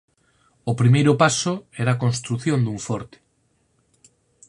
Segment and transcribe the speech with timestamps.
[0.71, 3.17] O primeiro paso era a construción dun forte.